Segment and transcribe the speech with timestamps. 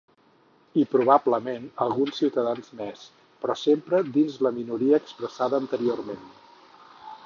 [0.83, 3.05] I probablement alguns ciutadans més,
[3.45, 6.27] però sempre dins la minoria expressada anteriorment.